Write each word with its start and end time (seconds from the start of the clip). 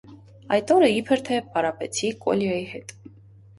Այդ 0.55 0.73
օրը 0.75 0.89
իբր 0.93 1.23
թե 1.29 1.37
պարապեցի 1.53 2.11
Կոլյայի 2.25 2.67
հետ. 2.75 2.99